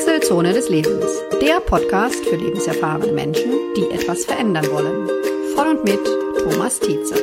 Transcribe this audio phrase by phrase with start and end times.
[0.00, 1.04] Wechselzone des Lebens,
[1.42, 5.06] der Podcast für lebenserfahrene Menschen, die etwas verändern wollen.
[5.54, 6.00] Von und mit
[6.42, 7.16] Thomas Tietze.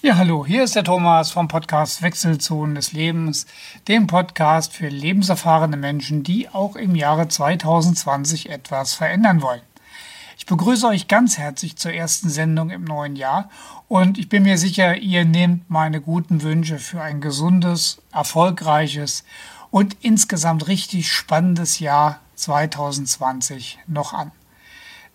[0.00, 3.46] Ja, hallo, hier ist der Thomas vom Podcast Wechselzonen des Lebens,
[3.86, 9.62] dem Podcast für lebenserfahrene Menschen, die auch im Jahre 2020 etwas verändern wollen.
[10.38, 13.48] Ich begrüße euch ganz herzlich zur ersten Sendung im neuen Jahr
[13.86, 19.22] und ich bin mir sicher, ihr nehmt meine guten Wünsche für ein gesundes, erfolgreiches
[19.72, 24.30] und insgesamt richtig spannendes Jahr 2020 noch an.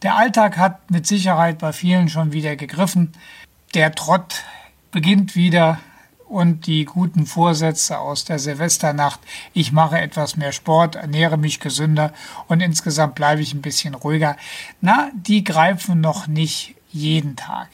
[0.02, 3.13] Der Alltag hat mit Sicherheit bei vielen schon wieder gegriffen.
[3.73, 4.43] Der Trott
[4.91, 5.80] beginnt wieder
[6.27, 9.20] und die guten Vorsätze aus der Silvesternacht,
[9.53, 12.11] ich mache etwas mehr Sport, ernähre mich gesünder
[12.47, 14.35] und insgesamt bleibe ich ein bisschen ruhiger,
[14.81, 17.69] na, die greifen noch nicht jeden Tag.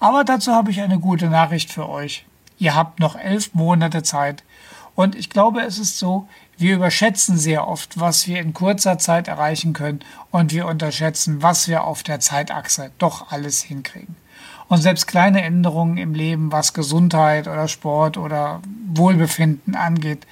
[0.00, 2.24] Aber dazu habe ich eine gute Nachricht für euch.
[2.58, 4.42] Ihr habt noch elf Monate Zeit
[4.94, 9.28] und ich glaube, es ist so, wir überschätzen sehr oft, was wir in kurzer Zeit
[9.28, 14.16] erreichen können und wir unterschätzen, was wir auf der Zeitachse doch alles hinkriegen.
[14.68, 20.26] Und selbst kleine Änderungen im Leben, was Gesundheit oder Sport oder Wohlbefinden angeht,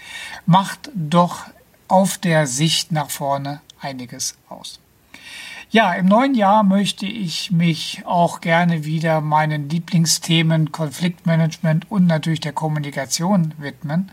[0.47, 1.47] macht doch
[1.89, 4.79] auf der Sicht nach vorne einiges aus.
[5.71, 12.41] Ja, im neuen Jahr möchte ich mich auch gerne wieder meinen Lieblingsthemen Konfliktmanagement und natürlich
[12.41, 14.11] der Kommunikation widmen.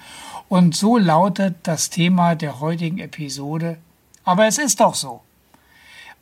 [0.50, 3.78] Und so lautet das Thema der heutigen Episode.
[4.23, 5.22] Aber es ist doch so.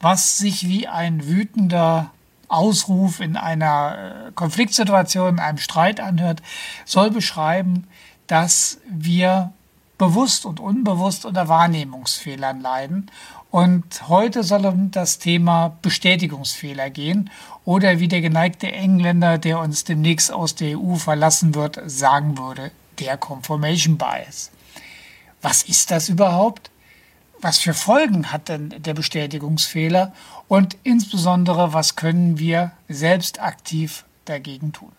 [0.01, 2.11] Was sich wie ein wütender
[2.49, 6.41] Ausruf in einer äh, Konfliktsituation, in einem Streit anhört,
[6.85, 7.87] soll beschreiben,
[8.27, 9.53] dass wir
[9.97, 13.09] bewusst und unbewusst unter Wahrnehmungsfehlern leiden.
[13.49, 17.29] Und heute soll um das Thema Bestätigungsfehler gehen
[17.65, 22.71] oder wie der geneigte Engländer, der uns demnächst aus der EU verlassen wird, sagen würde,
[22.99, 24.51] der Confirmation Bias.
[25.41, 26.71] Was ist das überhaupt?
[27.39, 30.13] Was für Folgen hat denn der Bestätigungsfehler
[30.47, 34.91] und insbesondere, was können wir selbst aktiv dagegen tun?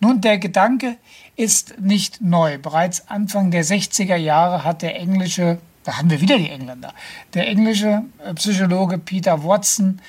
[0.00, 0.96] Nun, der Gedanke
[1.36, 2.58] ist nicht neu.
[2.58, 6.94] Bereits Anfang der 60er Jahre hat der englische, da haben wir wieder die Engländer,
[7.34, 10.00] der englische äh, Psychologe Peter Watson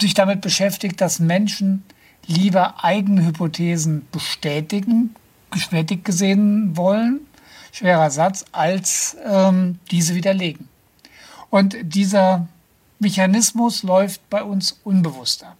[0.00, 1.84] sich damit beschäftigt, dass Menschen
[2.26, 5.14] lieber eigene Hypothesen bestätigen,
[5.50, 7.20] bestätigt gesehen wollen,
[7.72, 10.68] schwerer Satz, als ähm, diese widerlegen.
[11.50, 12.46] Und dieser
[12.98, 15.58] Mechanismus läuft bei uns unbewusst ab.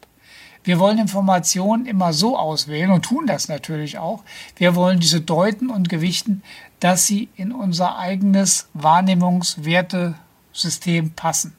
[0.64, 4.24] Wir wollen Informationen immer so auswählen und tun das natürlich auch.
[4.56, 6.42] Wir wollen diese deuten und gewichten,
[6.80, 11.54] dass sie in unser eigenes Wahrnehmungswertesystem passen.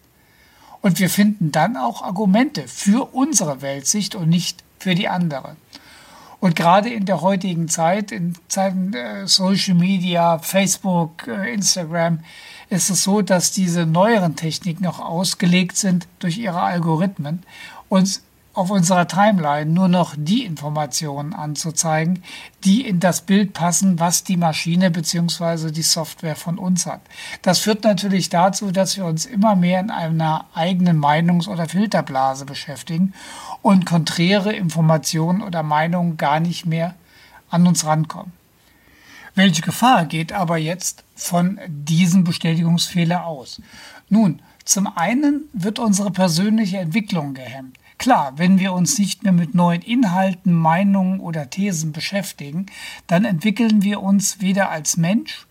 [0.82, 5.56] Und wir finden dann auch Argumente für unsere Weltsicht und nicht für die andere.
[6.40, 12.20] Und gerade in der heutigen Zeit, in Zeiten äh, Social Media, Facebook, äh, Instagram,
[12.70, 17.44] ist es so, dass diese neueren Techniken noch ausgelegt sind durch ihre Algorithmen,
[17.90, 18.22] uns
[18.57, 22.23] auf unserer Timeline nur noch die Informationen anzuzeigen,
[22.63, 25.69] die in das Bild passen, was die Maschine bzw.
[25.69, 27.01] die Software von uns hat.
[27.44, 32.46] Das führt natürlich dazu, dass wir uns immer mehr in einer eigenen Meinungs- oder Filterblase
[32.46, 33.13] beschäftigen
[33.62, 36.96] und konträre Informationen oder Meinungen gar nicht mehr
[37.51, 38.34] an uns rankommen.
[39.35, 43.62] Welche Gefahr geht aber jetzt von diesem Bestätigungsfehler aus?
[44.09, 47.78] Nun, zum einen wird unsere persönliche Entwicklung gehemmt.
[47.97, 52.68] Klar, wenn wir uns nicht mehr mit neuen Inhalten, Meinungen oder Thesen beschäftigen,
[53.08, 55.47] dann entwickeln wir uns weder als Mensch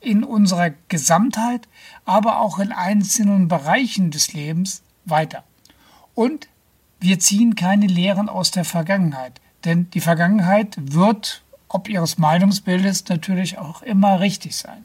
[0.00, 1.68] in unserer Gesamtheit,
[2.04, 5.44] aber auch in einzelnen Bereichen des Lebens weiter.
[6.14, 6.48] Und
[6.98, 11.42] wir ziehen keine Lehren aus der Vergangenheit, denn die Vergangenheit wird
[11.72, 14.84] ob ihres Meinungsbildes natürlich auch immer richtig sein.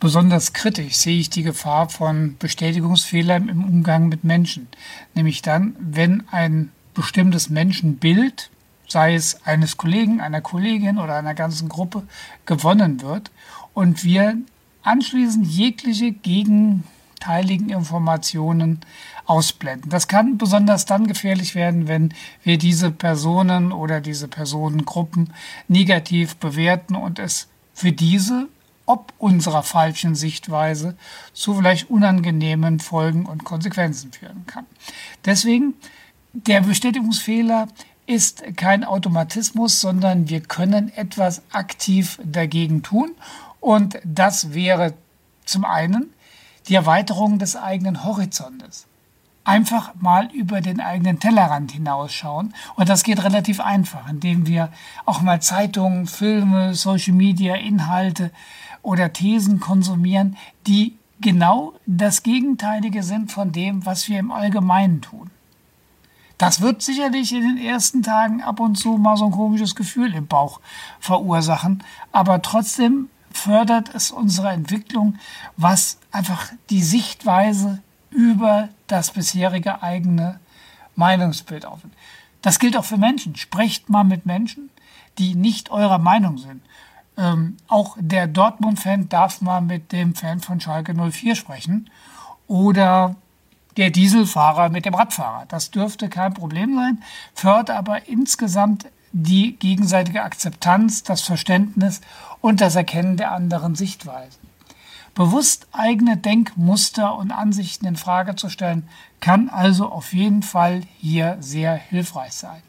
[0.00, 4.68] Besonders kritisch sehe ich die Gefahr von Bestätigungsfehlern im Umgang mit Menschen,
[5.14, 8.50] nämlich dann, wenn ein bestimmtes Menschenbild,
[8.86, 12.04] sei es eines Kollegen, einer Kollegin oder einer ganzen Gruppe,
[12.46, 13.30] gewonnen wird
[13.74, 14.36] und wir
[14.82, 18.80] anschließend jegliche gegenteiligen Informationen
[19.26, 19.90] ausblenden.
[19.90, 25.32] Das kann besonders dann gefährlich werden, wenn wir diese Personen oder diese Personengruppen
[25.68, 28.48] negativ bewerten und es für diese
[28.88, 30.96] ob unserer falschen Sichtweise
[31.34, 34.64] zu vielleicht unangenehmen Folgen und Konsequenzen führen kann.
[35.26, 35.74] Deswegen,
[36.32, 37.68] der Bestätigungsfehler
[38.06, 43.10] ist kein Automatismus, sondern wir können etwas aktiv dagegen tun.
[43.60, 44.94] Und das wäre
[45.44, 46.14] zum einen
[46.68, 48.86] die Erweiterung des eigenen Horizontes
[49.48, 52.52] einfach mal über den eigenen Tellerrand hinausschauen.
[52.76, 54.68] Und das geht relativ einfach, indem wir
[55.06, 58.30] auch mal Zeitungen, Filme, Social Media, Inhalte
[58.82, 60.36] oder Thesen konsumieren,
[60.66, 65.30] die genau das Gegenteilige sind von dem, was wir im Allgemeinen tun.
[66.36, 70.14] Das wird sicherlich in den ersten Tagen ab und zu mal so ein komisches Gefühl
[70.14, 70.60] im Bauch
[71.00, 75.16] verursachen, aber trotzdem fördert es unsere Entwicklung,
[75.56, 80.40] was einfach die Sichtweise über das bisherige eigene
[80.96, 81.94] Meinungsbild aufnimmt.
[82.42, 83.36] Das gilt auch für Menschen.
[83.36, 84.70] Sprecht mal mit Menschen,
[85.18, 86.62] die nicht eurer Meinung sind.
[87.16, 91.90] Ähm, auch der Dortmund-Fan darf mal mit dem Fan von Schalke 04 sprechen.
[92.46, 93.16] Oder
[93.76, 95.46] der Dieselfahrer mit dem Radfahrer.
[95.48, 97.02] Das dürfte kein Problem sein,
[97.34, 102.00] fördert aber insgesamt die gegenseitige Akzeptanz, das Verständnis
[102.40, 104.47] und das Erkennen der anderen Sichtweisen.
[105.18, 108.88] Bewusst eigene Denkmuster und Ansichten in Frage zu stellen,
[109.18, 112.62] kann also auf jeden Fall hier sehr hilfreich sein.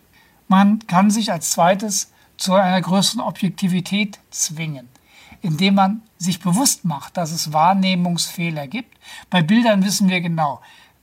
[0.48, 4.90] Man kann sich als zweites zu einer größeren Objektivität zwingen,
[5.44, 8.98] indem man sich bewusst macht, dass es Wahrnehmungsfehler gibt.
[9.30, 10.60] Bei Bildern wissen wir genau,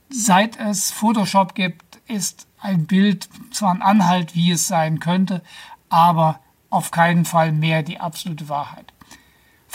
[0.09, 5.41] seit es Photoshop gibt, ist ein Bild zwar ein Anhalt, wie es sein könnte,
[5.87, 8.91] aber auf keinen Fall mehr die absolute Wahrheit.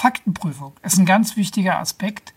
[0.03, 2.35] Faktenprüfung ist ein ganz wichtiger Aspekt,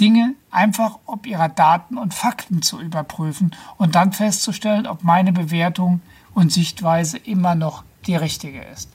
[0.00, 6.00] Dinge einfach ob ihrer Daten und Fakten zu überprüfen und dann festzustellen, ob meine Bewertung
[6.32, 8.88] und Sichtweise immer noch die richtige ist.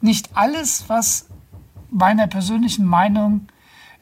[0.00, 1.28] Nicht alles, was
[1.92, 3.46] meiner persönlichen Meinung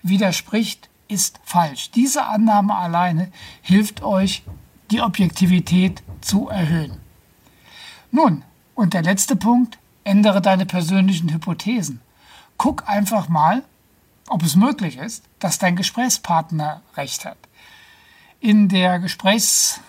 [0.02, 1.90] widerspricht, ist falsch.
[1.90, 3.30] Diese Annahme alleine
[3.60, 4.44] hilft euch,
[4.90, 6.96] die Objektivität zu erhöhen.
[8.12, 8.44] Nun,
[8.74, 12.00] und der letzte Punkt, ändere deine persönlichen Hypothesen.
[12.62, 13.62] Guck einfach mal,
[14.28, 17.38] ob es möglich ist, dass dein Gesprächspartner recht hat.
[18.38, 19.80] In der Gesprächs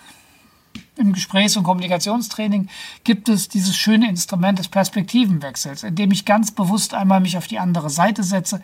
[0.96, 2.70] im Gesprächs- und Kommunikationstraining
[3.04, 7.46] gibt es dieses schöne Instrument des Perspektivenwechsels, in dem ich ganz bewusst einmal mich auf
[7.46, 8.62] die andere Seite setze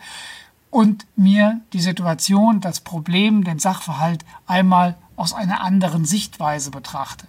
[0.71, 7.27] und mir die Situation, das Problem, den Sachverhalt einmal aus einer anderen Sichtweise betrachte.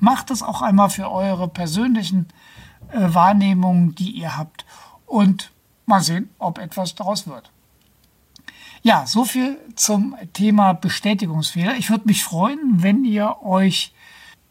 [0.00, 2.28] Macht es auch einmal für eure persönlichen
[2.92, 4.64] äh, Wahrnehmungen, die ihr habt
[5.04, 5.50] und
[5.86, 7.50] mal sehen, ob etwas daraus wird.
[8.82, 11.76] Ja, so viel zum Thema Bestätigungsfehler.
[11.76, 13.94] Ich würde mich freuen, wenn ihr euch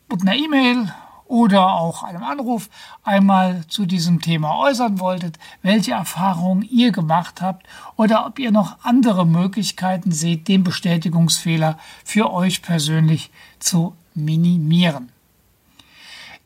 [0.10, 0.92] mit einer E-Mail
[1.26, 2.70] oder auch einem Anruf
[3.04, 7.66] einmal zu diesem Thema äußern wolltet, welche Erfahrungen ihr gemacht habt
[7.96, 15.12] oder ob ihr noch andere Möglichkeiten seht, den Bestätigungsfehler für euch persönlich zu minimieren.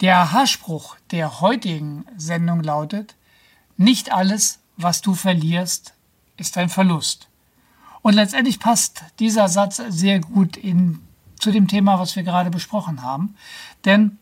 [0.02, 3.16] Der Haarspruch der heutigen Sendung lautet,
[3.78, 5.94] nicht alles, was du verlierst,
[6.38, 7.28] ist ein Verlust.
[8.02, 11.02] Und letztendlich passt dieser Satz sehr gut in
[11.40, 13.36] zu dem Thema, was wir gerade besprochen haben.
[13.86, 14.18] Denn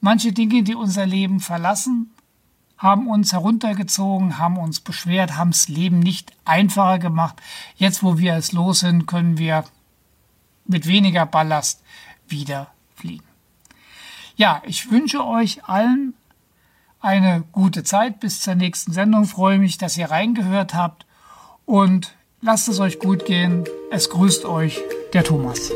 [0.00, 2.10] manche Dinge, die unser Leben verlassen,
[2.76, 7.40] haben uns heruntergezogen, haben uns beschwert, haben das Leben nicht einfacher gemacht.
[7.76, 9.64] Jetzt, wo wir es los sind, können wir
[10.64, 11.82] mit weniger Ballast
[12.26, 13.24] wieder fliegen.
[14.36, 16.14] Ja, ich wünsche euch allen
[17.02, 19.24] eine gute Zeit bis zur nächsten Sendung.
[19.26, 21.04] Freue mich, dass ihr reingehört habt
[21.66, 23.64] und lasst es euch gut gehen.
[23.90, 24.80] Es grüßt euch
[25.12, 25.72] der Thomas.